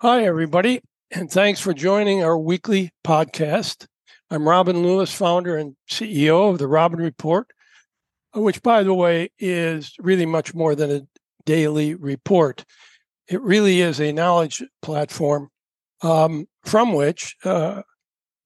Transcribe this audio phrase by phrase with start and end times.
[0.00, 3.88] Hi, everybody, and thanks for joining our weekly podcast.
[4.30, 7.48] I'm Robin Lewis, founder and CEO of the Robin Report,
[8.32, 11.02] which, by the way, is really much more than a
[11.46, 12.64] daily report.
[13.26, 15.48] It really is a knowledge platform
[16.02, 17.82] um, from which uh,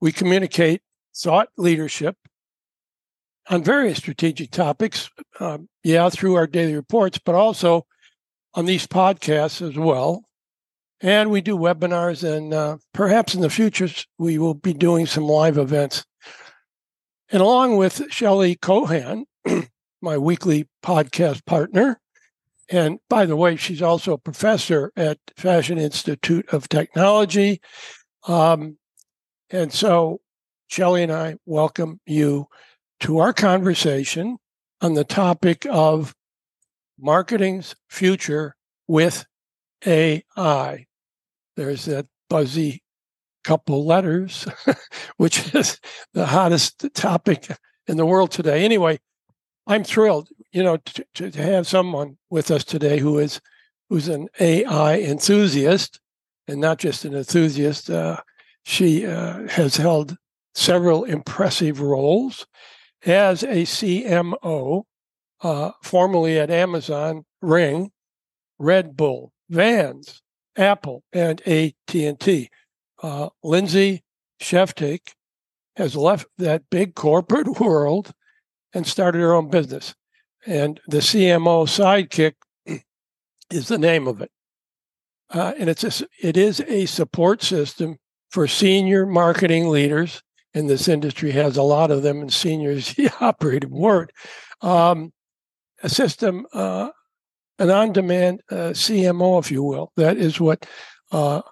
[0.00, 0.80] we communicate
[1.14, 2.16] thought leadership
[3.50, 5.10] on various strategic topics.
[5.38, 7.84] Um, yeah, through our daily reports, but also
[8.54, 10.24] on these podcasts as well.
[11.04, 13.88] And we do webinars, and uh, perhaps in the future,
[14.18, 16.04] we will be doing some live events.
[17.32, 19.24] And along with Shelley Kohan,
[20.00, 21.98] my weekly podcast partner,
[22.68, 27.60] and by the way, she's also a professor at Fashion Institute of Technology.
[28.28, 28.78] Um,
[29.50, 30.20] and so,
[30.68, 32.46] Shelley and I welcome you
[33.00, 34.38] to our conversation
[34.80, 36.14] on the topic of
[36.96, 38.54] marketing's future
[38.86, 39.26] with
[39.84, 40.86] AI
[41.56, 42.82] there's that buzzy
[43.44, 44.46] couple letters,
[45.16, 45.80] which is
[46.14, 47.48] the hottest topic
[47.86, 48.64] in the world today.
[48.64, 49.00] Anyway,
[49.66, 53.40] I'm thrilled, you know, to, to have someone with us today who is
[53.88, 56.00] who's an AI enthusiast
[56.48, 57.90] and not just an enthusiast.
[57.90, 58.18] Uh,
[58.64, 60.16] she uh, has held
[60.54, 62.46] several impressive roles
[63.04, 64.84] as a CMO,
[65.42, 67.90] uh, formerly at Amazon, Ring,
[68.58, 70.21] Red Bull, Vans,
[70.56, 72.50] Apple and AT&T.
[73.02, 74.02] Uh, Lindsey
[74.40, 75.14] Scheftic
[75.76, 78.12] has left that big corporate world
[78.74, 79.94] and started her own business.
[80.46, 82.34] And the CMO sidekick
[83.50, 84.30] is the name of it.
[85.30, 87.96] Uh, and it's a, it is a support system
[88.30, 90.22] for senior marketing leaders.
[90.54, 94.12] And this industry has a lot of them, and seniors the operative word.
[94.60, 95.12] Um,
[95.82, 96.90] a system uh,
[97.58, 99.92] an on-demand uh, CMO, if you will.
[99.96, 100.66] That is what
[101.10, 101.42] uh,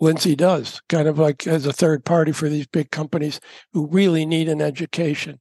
[0.00, 3.40] Lindsey does, kind of like as a third party for these big companies
[3.72, 5.40] who really need an education.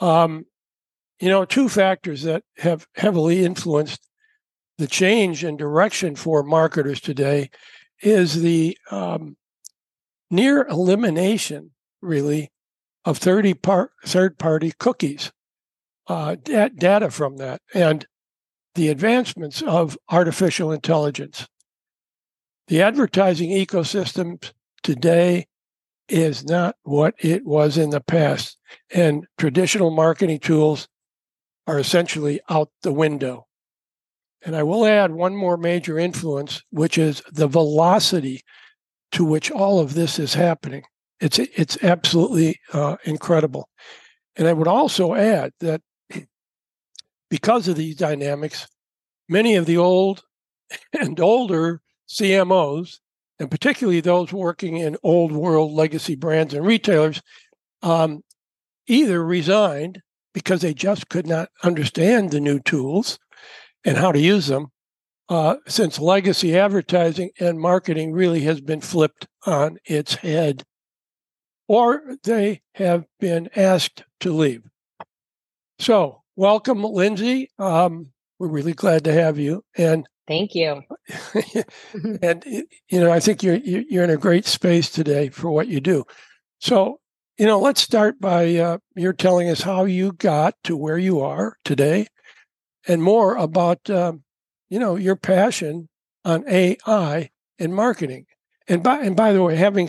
[0.00, 0.46] Um,
[1.20, 4.06] you know, two factors that have heavily influenced
[4.78, 7.50] the change in direction for marketers today
[8.02, 9.36] is the um,
[10.30, 11.70] near elimination,
[12.02, 12.50] really,
[13.04, 15.32] of 30 par- third party cookies,
[16.08, 17.62] uh, data from that.
[17.72, 18.06] And
[18.76, 21.48] the advancements of artificial intelligence.
[22.68, 25.46] The advertising ecosystem today
[26.08, 28.58] is not what it was in the past,
[28.94, 30.88] and traditional marketing tools
[31.66, 33.46] are essentially out the window.
[34.44, 38.42] And I will add one more major influence, which is the velocity
[39.12, 40.84] to which all of this is happening.
[41.20, 43.68] It's it's absolutely uh, incredible.
[44.36, 45.80] And I would also add that
[47.30, 48.66] because of these dynamics,
[49.28, 50.22] many of the old
[50.98, 52.98] and older CMOs,
[53.38, 57.20] and particularly those working in old world legacy brands and retailers,
[57.82, 58.22] um,
[58.86, 60.00] either resigned
[60.32, 63.18] because they just could not understand the new tools
[63.84, 64.68] and how to use them,
[65.28, 70.62] uh, since legacy advertising and marketing really has been flipped on its head,
[71.68, 74.62] or they have been asked to leave.
[75.78, 77.50] So, welcome, Lindsey.
[77.58, 78.08] Um,
[78.38, 79.64] we're really glad to have you.
[79.76, 80.82] And thank you.
[82.22, 85.80] and you know, I think you're you're in a great space today for what you
[85.80, 86.04] do.
[86.60, 87.00] So,
[87.38, 91.20] you know, let's start by uh, you're telling us how you got to where you
[91.20, 92.06] are today,
[92.86, 94.22] and more about um,
[94.68, 95.88] you know your passion
[96.24, 98.26] on AI and marketing.
[98.68, 99.88] And by and by the way, having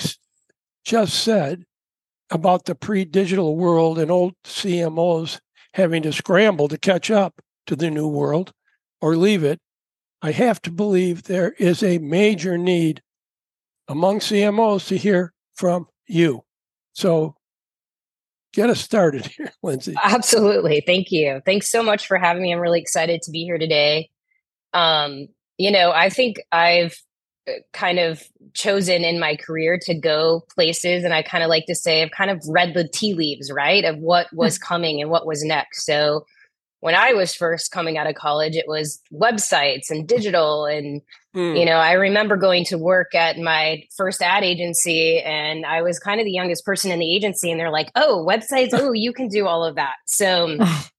[0.86, 1.64] just said
[2.30, 5.40] about the pre-digital world and old CMOs
[5.78, 8.52] having to scramble to catch up to the new world
[9.00, 9.60] or leave it,
[10.24, 13.04] I have to believe there is a major need
[13.88, 16.44] among CMOs to hear from you.
[16.94, 17.36] So
[18.54, 19.94] get us started here, Lindsey.
[20.04, 20.82] Absolutely.
[20.86, 21.42] Thank you.
[21.46, 22.52] Thanks so much for having me.
[22.52, 24.10] I'm really excited to be here today.
[24.74, 25.28] Um,
[25.60, 26.98] you know, I think I've
[27.74, 31.76] kind of chosen in my career to go places and I kind of like to
[31.76, 35.26] say I've kind of read the tea leaves, right, of what was coming and what
[35.26, 35.86] was next.
[35.86, 36.26] So
[36.80, 40.66] when I was first coming out of college, it was websites and digital.
[40.66, 41.02] And,
[41.36, 41.60] mm.
[41.60, 46.00] you know, I remember going to work at my first ad agency and I was
[46.00, 47.50] kind of the youngest person in the agency.
[47.50, 49.96] And they're like, oh, websites, oh, you can do all of that.
[50.06, 50.58] So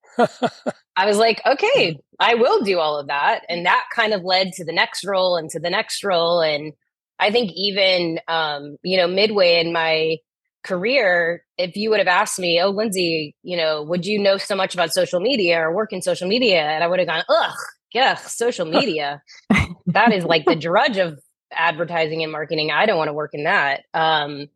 [0.96, 3.42] I was like, okay, I will do all of that.
[3.48, 6.40] And that kind of led to the next role and to the next role.
[6.40, 6.72] And
[7.18, 10.18] I think even, um, you know, midway in my
[10.64, 14.54] career, if you would have asked me, oh, Lindsey, you know, would you know so
[14.54, 16.62] much about social media or work in social media?
[16.62, 17.56] And I would have gone, ugh,
[17.92, 19.22] yeah, social media.
[19.86, 21.18] that is like the drudge of
[21.52, 22.70] advertising and marketing.
[22.70, 23.84] I don't want to work in that.
[23.94, 24.48] Um,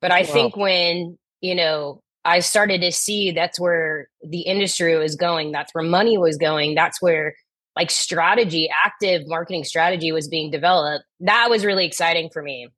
[0.00, 0.26] but I wow.
[0.26, 5.74] think when, you know, I started to see that's where the industry was going, that's
[5.74, 7.34] where money was going, that's where
[7.76, 11.04] like strategy, active marketing strategy was being developed.
[11.20, 12.68] That was really exciting for me.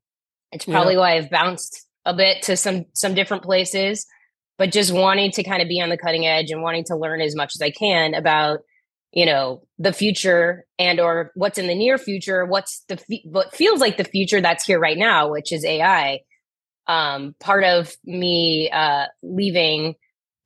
[0.53, 1.01] It's probably yeah.
[1.01, 4.07] why I've bounced a bit to some some different places,
[4.59, 7.21] but just wanting to kind of be on the cutting edge and wanting to learn
[7.21, 8.61] as much as I can about
[9.13, 13.81] you know the future and or what's in the near future what's the what feels
[13.81, 16.21] like the future that's here right now which is ai
[16.87, 19.95] um, part of me uh, leaving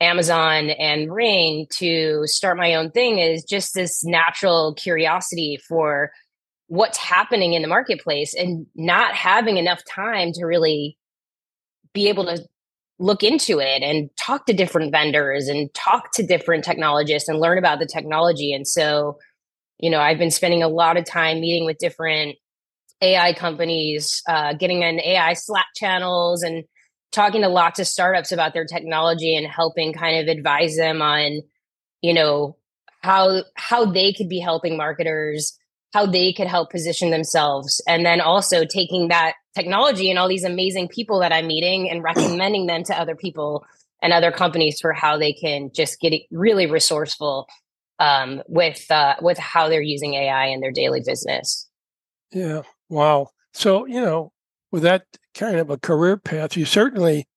[0.05, 6.11] amazon and ring to start my own thing is just this natural curiosity for
[6.69, 10.97] what's happening in the marketplace and not having enough time to really
[11.93, 12.45] be able to
[12.99, 17.59] look into it and talk to different vendors and talk to different technologists and learn
[17.59, 18.53] about the technology.
[18.53, 19.19] And so,
[19.79, 22.37] you know, I've been spending a lot of time meeting with different
[23.01, 26.65] AI companies, uh, getting in AI Slack channels and
[27.15, 31.41] talking to lots of startups about their technology and helping kind of advise them on,
[32.03, 32.57] you know,
[33.03, 35.57] how how they could be helping marketers,
[35.93, 40.45] how they could help position themselves, and then also taking that technology and all these
[40.45, 43.65] amazing people that I'm meeting and recommending them to other people
[44.03, 47.47] and other companies for how they can just get really resourceful
[47.99, 51.69] um, with uh, with how they're using AI in their daily business.
[52.33, 52.63] Yeah.
[52.89, 53.31] Wow.
[53.53, 54.33] So you know,
[54.75, 55.07] with that
[55.37, 57.29] kind of a career path, you certainly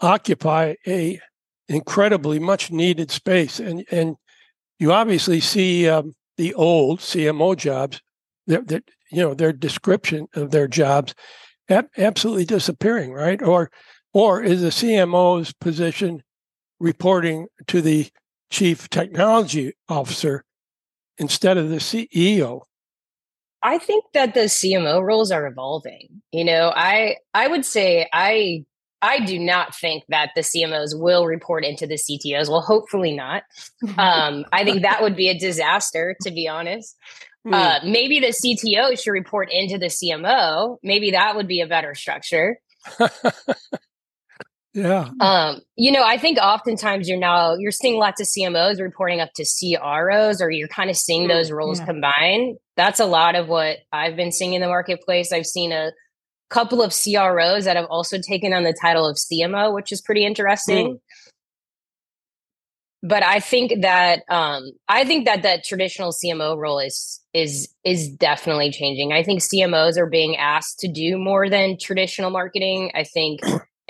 [0.00, 1.20] occupy a
[1.68, 4.16] incredibly much needed space, and and
[4.78, 8.00] you obviously see um, the old CMO jobs
[8.46, 11.14] that, that you know their description of their jobs
[11.98, 13.42] absolutely disappearing, right?
[13.42, 13.70] Or
[14.14, 16.22] or is the CMO's position
[16.78, 18.08] reporting to the
[18.50, 20.44] chief technology officer
[21.18, 22.62] instead of the CEO?
[23.62, 26.22] I think that the CMO roles are evolving.
[26.32, 28.64] You know, I I would say I
[29.02, 32.50] I do not think that the CMOs will report into the CTOs.
[32.50, 33.44] Well, hopefully not.
[33.96, 36.96] Um, I think that would be a disaster, to be honest.
[37.46, 37.54] Mm.
[37.54, 40.76] Uh, maybe the CTO should report into the CMO.
[40.82, 42.58] Maybe that would be a better structure.
[44.72, 45.10] yeah.
[45.20, 49.30] Um, you know, I think oftentimes you're now you're seeing lots of CMOs reporting up
[49.34, 51.86] to CROs, or you're kind of seeing those roles yeah.
[51.86, 52.58] combined.
[52.76, 55.32] That's a lot of what I've been seeing in the marketplace.
[55.32, 55.92] I've seen a
[56.50, 60.24] couple of CROs that have also taken on the title of CMO, which is pretty
[60.24, 60.94] interesting.
[60.94, 61.00] Mm
[63.02, 68.08] but I think that um, I think that that traditional CMO role is is is
[68.08, 69.12] definitely changing.
[69.12, 72.90] I think CMOs are being asked to do more than traditional marketing.
[72.94, 73.40] I think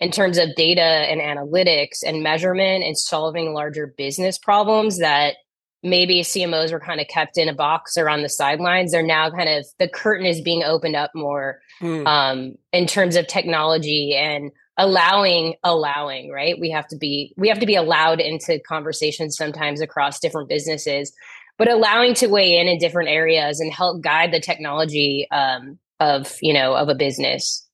[0.00, 5.37] in terms of data and analytics and measurement and solving larger business problems that
[5.82, 8.93] maybe CMOs were kind of kept in a box or on the sidelines.
[8.93, 12.06] They're now kind of the curtain is being opened up more mm.
[12.06, 17.58] um, in terms of technology and allowing allowing right we have to be we have
[17.58, 21.12] to be allowed into conversations sometimes across different businesses
[21.58, 26.35] but allowing to weigh in in different areas and help guide the technology um, of
[26.41, 27.69] you know of a business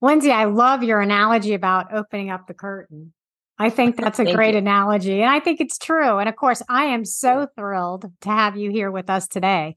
[0.00, 3.12] lindsey i love your analogy about opening up the curtain
[3.58, 4.58] i think that's a great you.
[4.58, 8.56] analogy and i think it's true and of course i am so thrilled to have
[8.56, 9.76] you here with us today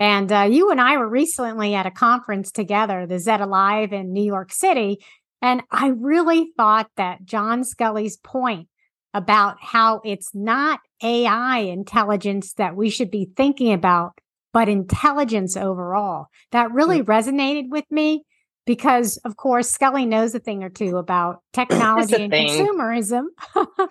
[0.00, 4.12] and uh, you and I were recently at a conference together, the Zeta Live in
[4.12, 4.98] New York City.
[5.42, 8.68] And I really thought that John Sculley's point
[9.12, 14.18] about how it's not AI intelligence that we should be thinking about,
[14.52, 18.24] but intelligence overall, that really resonated with me
[18.68, 22.48] because, of course, Sculley knows a thing or two about technology and thing.
[22.48, 23.24] consumerism.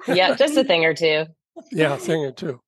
[0.07, 1.25] yeah, just a thing or two.
[1.71, 2.61] Yeah, a thing or two.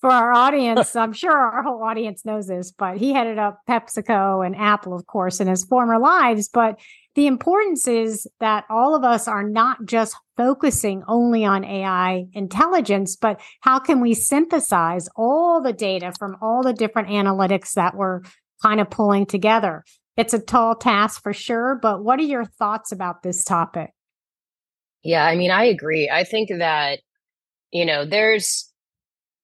[0.00, 4.46] For our audience, I'm sure our whole audience knows this, but he headed up PepsiCo
[4.46, 6.48] and Apple, of course, in his former lives.
[6.48, 6.78] But
[7.16, 13.16] the importance is that all of us are not just focusing only on AI intelligence,
[13.16, 18.20] but how can we synthesize all the data from all the different analytics that we're
[18.62, 19.82] kind of pulling together?
[20.16, 23.90] It's a tall task for sure, but what are your thoughts about this topic?
[25.02, 26.10] Yeah, I mean, I agree.
[26.10, 27.00] I think that,
[27.70, 28.72] you know, there's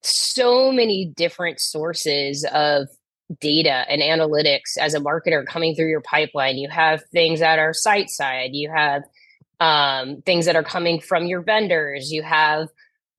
[0.01, 2.87] so many different sources of
[3.39, 6.57] data and analytics as a marketer coming through your pipeline.
[6.57, 9.03] You have things that are site side, you have
[9.59, 12.67] um, things that are coming from your vendors, you have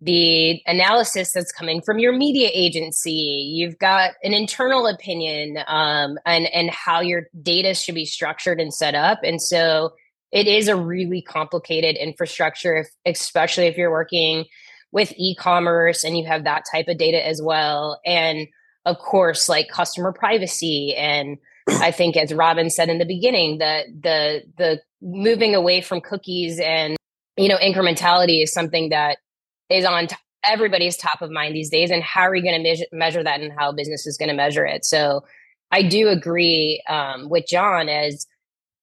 [0.05, 3.11] the analysis that's coming from your media agency.
[3.57, 8.73] You've got an internal opinion um, and and how your data should be structured and
[8.73, 9.21] set up.
[9.23, 9.95] And so
[10.31, 14.45] it is a really complicated infrastructure, if, especially if you're working
[14.93, 18.01] with e-commerce and you have that type of data as well.
[18.05, 18.47] And
[18.85, 23.85] of course, like customer privacy and I think, as Robin said in the beginning, the
[24.03, 26.97] the the moving away from cookies and
[27.39, 29.17] you know incrementality is something that
[29.71, 31.91] is on t- everybody's top of mind these days.
[31.91, 34.35] And how are we going to measure, measure that, and how business is going to
[34.35, 34.85] measure it?
[34.85, 35.25] So
[35.71, 38.27] I do agree um, with John as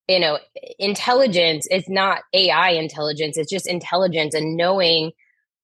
[0.08, 0.38] you know
[0.78, 5.12] intelligence is not AI intelligence; it's just intelligence and knowing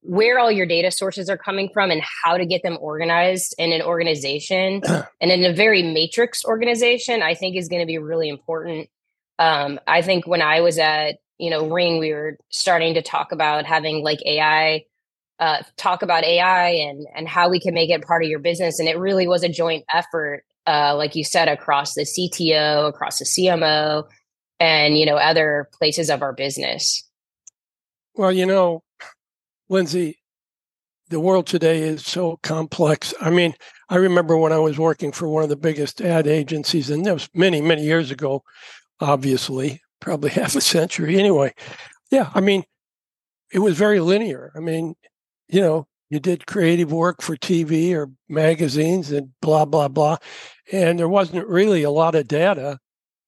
[0.02, 3.72] where all your data sources are coming from and how to get them organized in
[3.72, 4.80] an organization
[5.20, 8.88] and in a very matrix organization i think is going to be really important
[9.38, 13.32] um, i think when i was at you know ring we were starting to talk
[13.32, 14.84] about having like ai
[15.40, 18.78] uh, talk about ai and and how we can make it part of your business
[18.78, 23.18] and it really was a joint effort uh, like you said across the cto across
[23.18, 24.04] the cmo
[24.60, 27.04] and you know other places of our business
[28.14, 28.82] well you know
[29.68, 30.18] Lindsey,
[31.10, 33.14] the world today is so complex.
[33.20, 33.54] I mean,
[33.88, 37.14] I remember when I was working for one of the biggest ad agencies, and that
[37.14, 38.42] was many, many years ago,
[39.00, 41.54] obviously, probably half a century anyway.
[42.10, 42.64] Yeah, I mean,
[43.52, 44.52] it was very linear.
[44.56, 44.94] I mean,
[45.48, 50.16] you know, you did creative work for TV or magazines and blah, blah, blah.
[50.72, 52.78] And there wasn't really a lot of data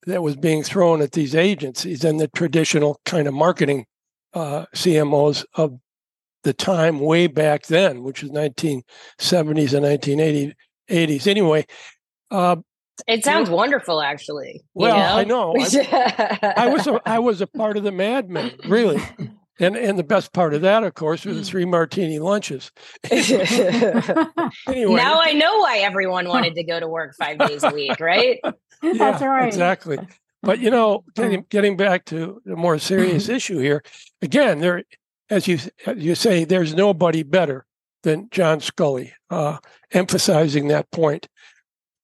[0.07, 3.85] that was being thrown at these agencies and the traditional kind of marketing
[4.33, 5.79] uh, CMOs of
[6.43, 10.55] the time way back then, which was 1970s and
[10.89, 11.27] 1980s.
[11.27, 11.67] Anyway,
[12.31, 12.57] uh,
[13.07, 14.63] it sounds you wonderful, actually.
[14.75, 15.19] Well, know?
[15.19, 15.55] I know.
[15.59, 19.03] I, I, was a, I was a part of the Mad Men, really.
[19.61, 22.73] And and the best part of that, of course, were the three martini lunches.
[23.11, 28.01] anyway, now I know why everyone wanted to go to work five days a week,
[28.01, 28.41] right?
[28.83, 29.47] Yeah, That's right.
[29.47, 29.99] Exactly.
[30.43, 33.83] But you know, getting getting back to the more serious issue here,
[34.23, 34.85] again, there
[35.29, 37.67] as you as you say, there's nobody better
[38.05, 39.59] than John Sculley, uh,
[39.93, 41.29] emphasizing that point.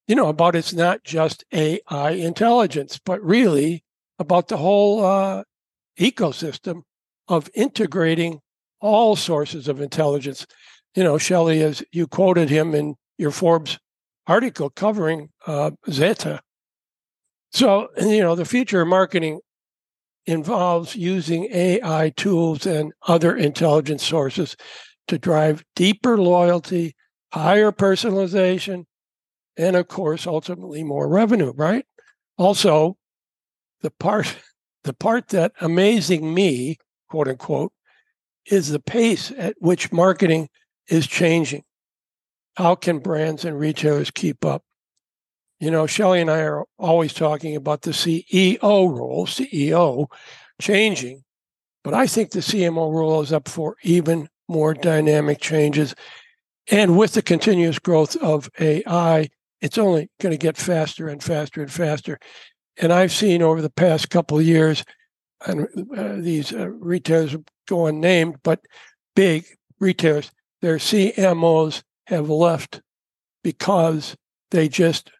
[0.06, 3.82] You know about it's not just AI intelligence, but really
[4.18, 5.44] about the whole uh,
[5.98, 6.82] ecosystem
[7.28, 8.40] of integrating
[8.80, 10.46] all sources of intelligence.
[10.94, 13.78] You know, Shelley, as you quoted him in your Forbes
[14.26, 16.40] article covering uh, Zeta.
[17.52, 19.40] So, you know, the future of marketing
[20.26, 24.56] involves using AI tools and other intelligence sources
[25.08, 26.96] to drive deeper loyalty,
[27.32, 28.84] higher personalization,
[29.56, 31.86] and of course, ultimately more revenue, right?
[32.36, 32.96] Also,
[33.82, 34.36] the part
[34.84, 36.76] the part that amazing me,
[37.08, 37.72] quote unquote,
[38.50, 40.48] is the pace at which marketing
[40.88, 41.64] is changing.
[42.56, 44.62] How can brands and retailers keep up?
[45.60, 50.06] You know, Shelley and I are always talking about the CEO role, CEO
[50.60, 51.24] changing,
[51.82, 55.94] but I think the CMO role is up for even more dynamic changes.
[56.70, 59.28] And with the continuous growth of AI,
[59.60, 62.18] it's only going to get faster and faster and faster.
[62.78, 64.84] And I've seen over the past couple years,
[65.46, 67.36] and uh, these uh, retailers
[67.66, 68.60] go unnamed, but
[69.14, 69.44] big
[69.78, 72.80] retailers, their CMOs have left
[73.42, 74.16] because
[74.50, 75.10] they just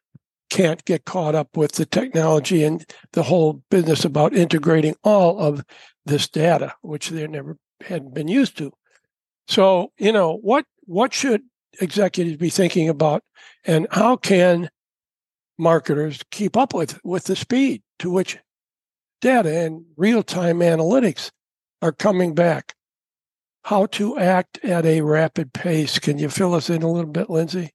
[0.51, 5.65] can't get caught up with the technology and the whole business about integrating all of
[6.05, 8.73] this data, which they never hadn't been used to.
[9.49, 11.43] So, you know, what what should
[11.81, 13.23] executives be thinking about,
[13.65, 14.71] and how can
[15.59, 18.39] marketers keep up with with the speed to which
[19.21, 21.31] data and real time analytics
[21.83, 22.75] are coming back?
[23.65, 25.99] How to act at a rapid pace?
[25.99, 27.71] Can you fill us in a little bit, Lindsey?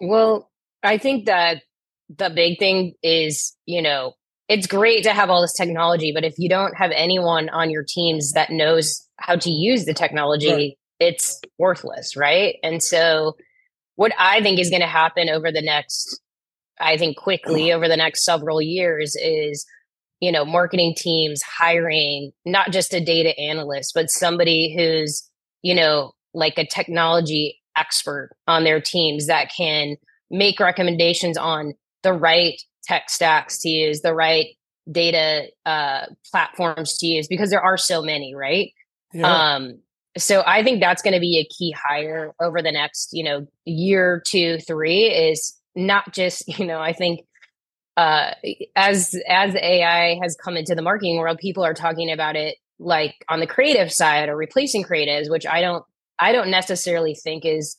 [0.00, 0.50] Well,
[0.82, 1.62] I think that
[2.08, 4.14] the big thing is, you know,
[4.48, 7.84] it's great to have all this technology, but if you don't have anyone on your
[7.88, 10.78] teams that knows how to use the technology, right.
[10.98, 12.56] it's worthless, right?
[12.62, 13.36] And so,
[13.94, 16.20] what I think is going to happen over the next,
[16.80, 19.64] I think quickly over the next several years is,
[20.22, 25.28] you know, marketing teams hiring not just a data analyst, but somebody who's,
[25.62, 29.96] you know, like a technology expert on their teams that can
[30.30, 31.74] make recommendations on
[32.04, 34.46] the right tech stacks to use, the right
[34.90, 38.70] data uh, platforms to use, because there are so many, right?
[39.12, 39.26] Yeah.
[39.26, 39.80] Um,
[40.16, 43.48] so I think that's going to be a key hire over the next, you know,
[43.64, 45.06] year, two, three.
[45.06, 47.26] Is not just, you know, I think
[47.96, 48.32] uh,
[48.74, 53.24] as as AI has come into the marketing world, people are talking about it like
[53.28, 55.84] on the creative side or replacing creatives, which I don't
[56.18, 57.76] I don't necessarily think is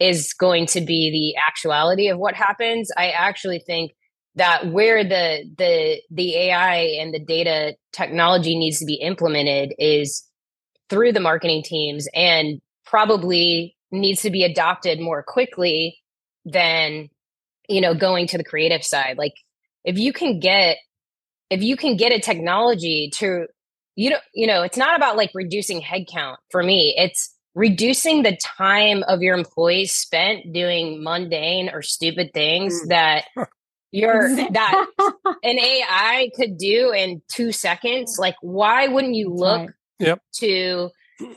[0.00, 2.90] is going to be the actuality of what happens.
[2.96, 3.92] I actually think
[4.34, 10.26] that where the the the AI and the data technology needs to be implemented is
[10.88, 15.98] through the marketing teams and probably needs to be adopted more quickly
[16.44, 17.10] than
[17.68, 19.34] you know, going to the creative side, like
[19.84, 20.78] if you can get
[21.50, 23.46] if you can get a technology to
[23.96, 28.36] you know you know it's not about like reducing headcount for me it's reducing the
[28.36, 32.88] time of your employees spent doing mundane or stupid things mm.
[32.88, 33.24] that
[33.92, 34.86] you're that
[35.44, 38.16] an AI could do in two seconds.
[38.18, 40.20] Like, why wouldn't you look yep.
[40.36, 40.90] to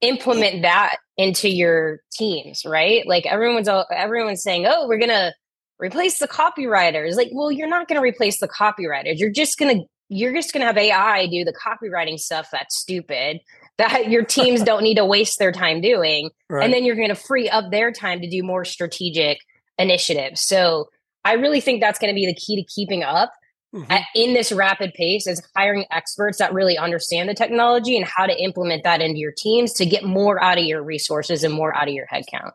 [0.00, 2.64] implement that into your teams?
[2.66, 3.06] Right?
[3.06, 5.32] Like everyone's all, everyone's saying, "Oh, we're gonna
[5.80, 9.18] replace the copywriters." Like, well, you're not gonna replace the copywriters.
[9.18, 13.40] You're just gonna you're just gonna have AI do the copywriting stuff that's stupid
[13.80, 16.30] that your teams don't need to waste their time doing.
[16.50, 16.64] Right.
[16.64, 19.38] And then you're going to free up their time to do more strategic
[19.78, 20.42] initiatives.
[20.42, 20.90] So
[21.24, 23.32] I really think that's going to be the key to keeping up
[23.74, 23.90] mm-hmm.
[23.90, 28.26] at, in this rapid pace is hiring experts that really understand the technology and how
[28.26, 31.74] to implement that into your teams to get more out of your resources and more
[31.74, 32.52] out of your headcount.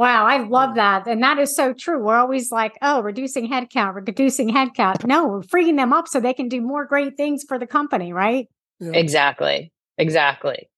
[0.00, 1.06] Wow, I love that.
[1.06, 2.02] And that is so true.
[2.02, 5.04] We're always like, oh, reducing headcount, reducing headcount.
[5.04, 8.14] No, we're freeing them up so they can do more great things for the company,
[8.14, 8.48] right?
[8.78, 8.92] Yeah.
[8.94, 9.70] Exactly.
[9.98, 10.70] Exactly.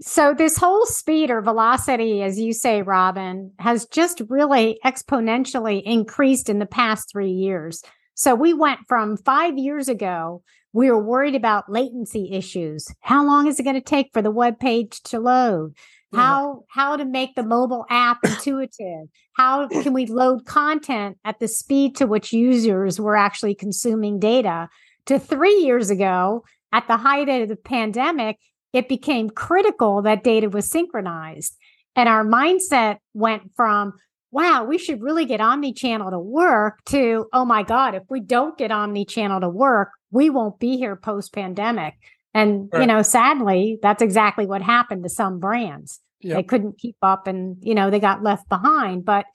[0.00, 6.48] So, this whole speed or velocity, as you say, Robin, has just really exponentially increased
[6.48, 7.80] in the past three years.
[8.14, 12.88] So, we went from five years ago, we were worried about latency issues.
[13.02, 15.76] How long is it going to take for the web page to load?
[16.14, 19.08] How how to make the mobile app intuitive?
[19.34, 24.68] How can we load content at the speed to which users were actually consuming data?
[25.06, 28.38] To three years ago, at the height of the pandemic,
[28.72, 31.56] it became critical that data was synchronized.
[31.94, 33.92] And our mindset went from,
[34.32, 38.58] wow, we should really get omni-channel to work to, oh my God, if we don't
[38.58, 41.94] get omni-channel to work, we won't be here post-pandemic.
[42.34, 42.80] And, right.
[42.80, 46.00] you know, sadly, that's exactly what happened to some brands.
[46.24, 46.36] Yep.
[46.36, 49.04] They couldn't keep up and, you know, they got left behind.
[49.04, 49.26] But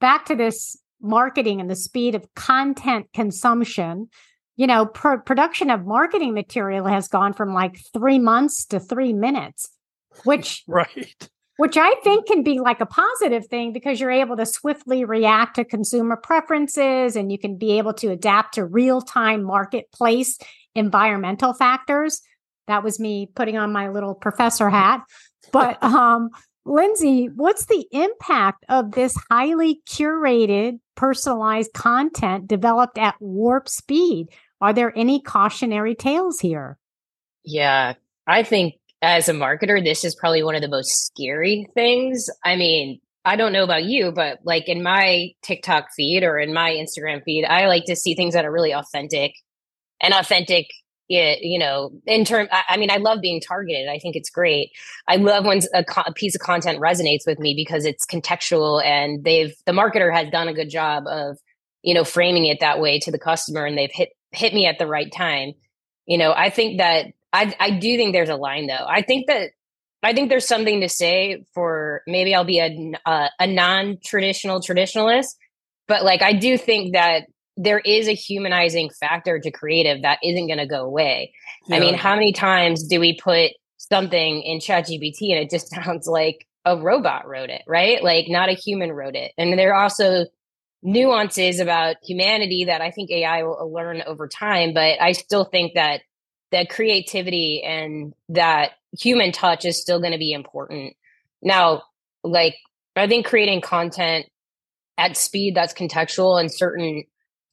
[0.00, 4.08] back to this marketing and the speed of content consumption,
[4.56, 9.12] you know, pr- production of marketing material has gone from like three months to three
[9.12, 9.68] minutes,
[10.24, 14.46] which right, which I think can be like a positive thing because you're able to
[14.46, 19.42] swiftly react to consumer preferences and you can be able to adapt to real time
[19.42, 20.38] marketplace
[20.74, 22.20] environmental factors.
[22.66, 25.02] That was me putting on my little professor hat,
[25.52, 26.30] but um.
[26.68, 34.30] Lindsey, what's the impact of this highly curated, personalized content developed at warp speed?
[34.60, 36.76] Are there any cautionary tales here?
[37.44, 37.94] Yeah,
[38.26, 42.28] I think as a marketer, this is probably one of the most scary things.
[42.44, 46.52] I mean, I don't know about you, but like in my TikTok feed or in
[46.52, 49.34] my Instagram feed, I like to see things that are really authentic
[50.00, 50.66] and authentic.
[51.08, 53.88] You know, in term, I mean, I love being targeted.
[53.88, 54.72] I think it's great.
[55.06, 59.22] I love when a, a piece of content resonates with me because it's contextual and
[59.22, 61.38] they've the marketer has done a good job of
[61.82, 64.78] you know framing it that way to the customer and they've hit hit me at
[64.78, 65.52] the right time.
[66.06, 68.86] You know, I think that I I do think there's a line though.
[68.86, 69.50] I think that
[70.02, 75.36] I think there's something to say for maybe I'll be a a, a non-traditional traditionalist,
[75.86, 80.46] but like I do think that there is a humanizing factor to creative that isn't
[80.46, 81.32] going to go away.
[81.68, 81.76] Yeah.
[81.76, 86.06] I mean, how many times do we put something in ChatGPT and it just sounds
[86.06, 88.02] like a robot wrote it, right?
[88.02, 89.32] Like not a human wrote it.
[89.38, 90.26] And there are also
[90.82, 94.74] nuances about humanity that I think AI will learn over time.
[94.74, 96.02] But I still think that
[96.52, 100.94] that creativity and that human touch is still going to be important.
[101.42, 101.82] Now,
[102.22, 102.56] like
[102.94, 104.26] I think creating content
[104.98, 107.04] at speed that's contextual in certain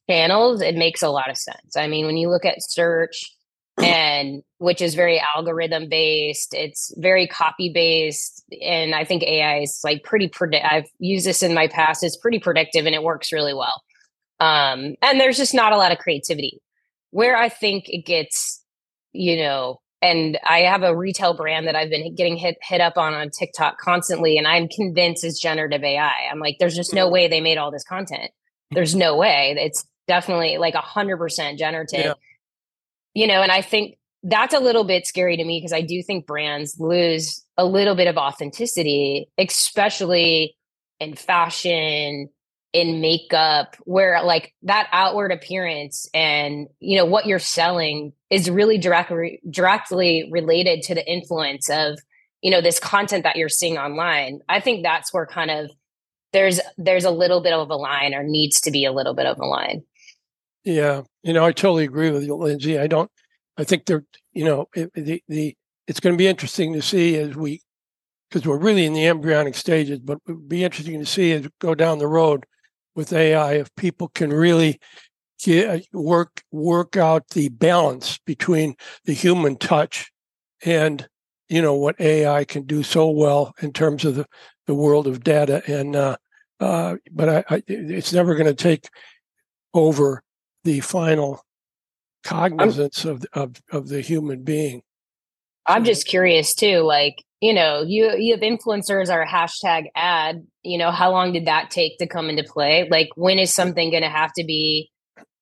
[0.08, 1.76] channels, it makes a lot of sense.
[1.76, 3.34] I mean, when you look at search
[3.82, 9.80] and which is very algorithm based it's very copy based and i think ai is
[9.82, 13.32] like pretty predict i've used this in my past it's pretty predictive and it works
[13.32, 13.82] really well.
[14.38, 16.60] Um and there's just not a lot of creativity.
[17.10, 18.62] Where i think it gets
[19.12, 22.96] you know and i have a retail brand that i've been getting hit hit up
[22.96, 27.08] on on tiktok constantly and i'm convinced it's generative ai i'm like there's just no
[27.08, 27.12] mm.
[27.12, 28.30] way they made all this content.
[28.70, 29.54] There's no way.
[29.56, 32.14] It's definitely like a hundred percent generative yeah
[33.14, 36.02] you know, and I think that's a little bit scary to me because I do
[36.02, 40.56] think brands lose a little bit of authenticity, especially
[40.98, 42.28] in fashion,
[42.72, 48.78] in makeup, where like that outward appearance and you know what you're selling is really
[48.78, 51.98] directly directly related to the influence of
[52.42, 54.40] you know this content that you're seeing online.
[54.48, 55.70] I think that's where kind of
[56.32, 59.26] there's there's a little bit of a line or needs to be a little bit
[59.26, 59.84] of a line.
[60.64, 62.78] Yeah, you know, I totally agree with you, Lindsey.
[62.78, 63.10] I don't.
[63.56, 67.16] I think they're, you know, it, the the it's going to be interesting to see
[67.16, 67.60] as we,
[68.30, 71.42] because we're really in the embryonic stages, but it would be interesting to see as
[71.44, 72.44] we go down the road
[72.96, 74.80] with AI if people can really
[75.44, 80.10] get, work work out the balance between the human touch
[80.64, 81.08] and
[81.48, 84.26] you know what AI can do so well in terms of the,
[84.66, 86.16] the world of data and uh,
[86.60, 88.88] uh, but I, I, it's never going to take
[89.74, 90.22] over
[90.64, 91.42] the final
[92.24, 94.82] cognizance of, of of the human being.
[95.66, 100.46] I'm just curious too, like you know, you you have influencers or hashtag ad.
[100.62, 102.88] You know, how long did that take to come into play?
[102.90, 104.90] Like, when is something going to have to be,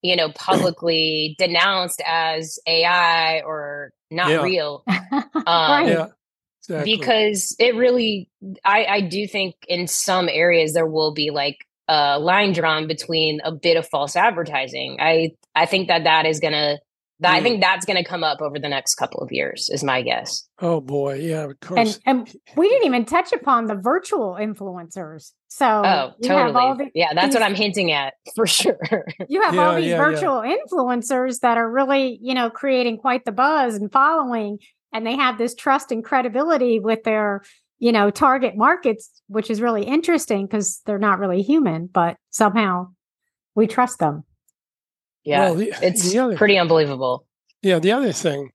[0.02, 4.42] you know, publicly denounced as AI or not Yeah.
[4.42, 4.84] real?
[5.44, 6.06] Um, Yeah,
[6.60, 6.96] exactly.
[6.96, 8.28] because it really
[8.64, 13.40] I, I do think in some areas there will be like a line drawn between
[13.44, 16.78] a bit of false advertising i i think that that is gonna
[17.20, 17.42] that, i Mm.
[17.42, 20.80] think that's gonna come up over the next couple of years is my guess oh
[20.80, 21.98] boy, yeah, of course.
[22.04, 25.32] and and we didn't even touch upon the virtual influencers.
[25.48, 28.78] So oh you have all totally the, yeah that's what i'm hinting at for sure
[29.28, 30.04] you have all these yeah, yeah.
[30.04, 34.58] virtual influencers that are really, you know, creating quite the buzz and following,
[34.92, 37.42] and they have this trust and credibility with their,
[37.82, 42.86] you know, target markets, which is really interesting because they're not really human, but somehow
[43.56, 44.22] we trust them.
[45.24, 47.26] yeah Well, the- it's the other- pretty unbelievable
[47.60, 48.50] Yeah, the other thing,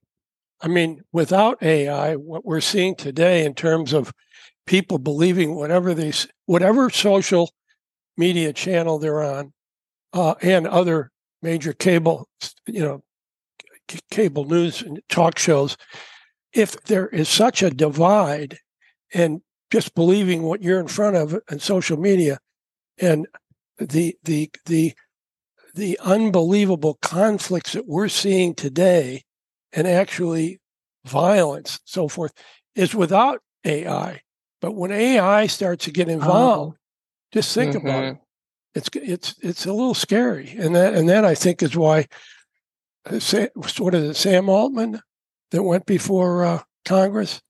[0.62, 4.12] I mean, without AI, what we're seeing today in terms of
[4.66, 7.50] people believing whatever they, s- whatever social
[8.16, 9.52] media channel they're on,
[10.14, 11.10] uh, and other
[11.42, 12.28] major cable,
[12.66, 13.02] you know,
[13.90, 15.76] c- cable news and talk shows,
[16.54, 18.58] if there is such a divide
[19.14, 19.40] and
[19.70, 22.38] just believing what you're in front of in social media,
[22.98, 23.26] and
[23.78, 24.94] the the the
[25.74, 29.22] the unbelievable conflicts that we're seeing today
[29.72, 30.60] and actually
[31.04, 32.32] violence so forth
[32.74, 34.20] is without AI.
[34.60, 36.78] But when AI starts to get involved,
[37.32, 38.16] just think about it.
[38.74, 42.06] It's it's it's a little scary, and that and that I think is why
[43.06, 45.00] uh, Sa- sort of Sam Altman
[45.50, 47.40] that went before uh, Congress,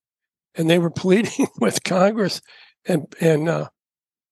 [0.59, 2.42] and they were pleading with Congress,
[2.87, 3.68] and and uh,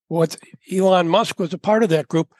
[0.09, 0.37] what
[0.71, 2.33] Elon Musk was a part of that group,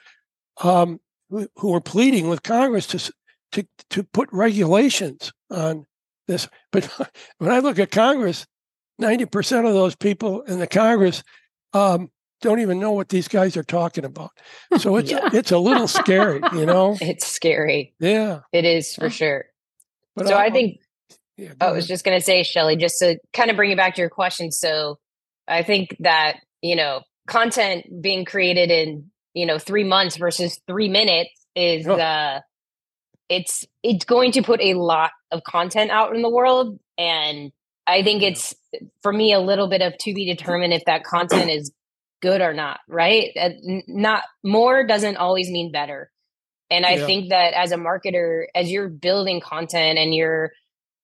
[0.61, 3.11] um, who, who were pleading with Congress to
[3.53, 5.85] to to put regulations on
[6.27, 6.47] this.
[6.71, 6.89] But
[7.39, 8.45] when I look at Congress,
[8.99, 11.23] ninety percent of those people in the Congress
[11.73, 14.31] um, don't even know what these guys are talking about.
[14.77, 15.29] So it's Yeah.
[15.33, 16.97] it's a little scary, you know.
[17.01, 19.45] it's scary Yeah, it is for sure
[20.15, 20.79] but so i I'll- think
[21.37, 23.95] yeah, I was just going to say, Shelley, just to kind of bring you back
[23.95, 24.51] to your question.
[24.51, 24.97] So
[25.47, 30.89] I think that, you know, content being created in, you know, three months versus three
[30.89, 31.93] minutes is, Oh.
[31.95, 32.41] uh,
[33.29, 36.79] it's, it's going to put a lot of content out in the world.
[36.97, 37.51] And
[37.85, 38.55] I think it's,
[39.03, 41.71] for me, a little bit of to be determined if that content is
[42.21, 43.29] good or not, right?
[43.39, 43.49] Uh,
[43.87, 46.09] Not more doesn't always mean better.
[46.69, 47.05] And I Yeah.
[47.05, 50.51] think that as a marketer, as you're building content and you're,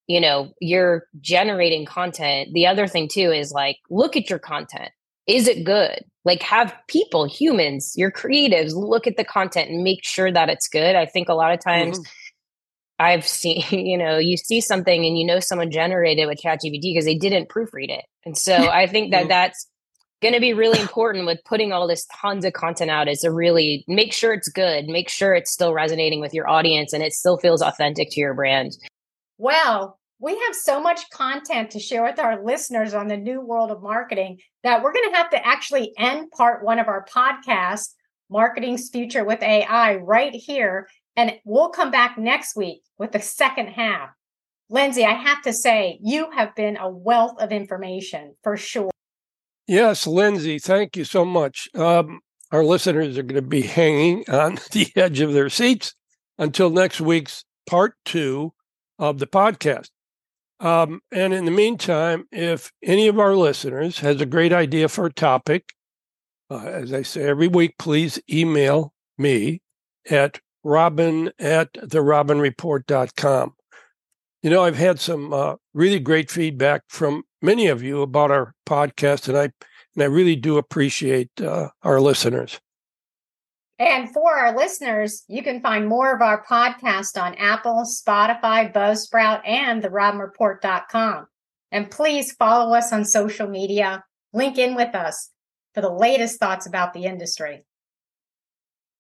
[0.08, 4.90] you know, you're generating content, the other thing too is like, look at your content.
[5.28, 6.04] Is it good?
[6.26, 10.68] Like, have people, humans, your creatives look at the content and make sure that it's
[10.68, 10.96] good.
[10.96, 12.06] I think a lot of times Mhm.
[13.00, 17.06] I've seen, you know, you see something and you know someone generated with ChatGPT because
[17.06, 18.06] they didn't proofread it.
[18.26, 19.68] And so I think that that's
[20.22, 23.32] going to be really important with putting all this tons of content out is to
[23.32, 27.12] really make sure it's good, make sure it's still resonating with your audience and it
[27.14, 28.78] still feels authentic to your brand.
[29.38, 33.72] Well, we have so much content to share with our listeners on the new world
[33.72, 37.90] of marketing that we're going to have to actually end part one of our podcast,
[38.30, 40.88] Marketing's Future with AI, right here.
[41.16, 44.10] And we'll come back next week with the second half.
[44.70, 48.92] Lindsey, I have to say, you have been a wealth of information for sure.
[49.68, 51.68] Yes, Lindsey, thank you so much.
[51.76, 55.96] Um, our listeners are going to be hanging on the edge of their seats
[56.38, 58.54] until next week's part two
[59.00, 59.90] of the podcast.
[60.60, 65.08] Um, and in the meantime, if any of our listeners has a great idea for
[65.08, 65.74] a topic,
[66.50, 69.62] uh, as I say every week, please email me
[70.10, 73.54] at robin at therobinreport.com.
[74.42, 78.54] You know, I've had some uh, really great feedback from many of you about our
[78.68, 79.44] podcast, and I
[79.96, 82.60] and I really do appreciate uh, our listeners.
[83.86, 89.46] And for our listeners, you can find more of our podcast on Apple, Spotify, Buzzsprout,
[89.46, 91.28] and therobinreport.com.
[91.70, 95.32] And please follow us on social media, link in with us
[95.74, 97.66] for the latest thoughts about the industry.